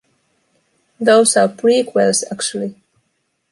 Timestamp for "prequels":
1.47-2.23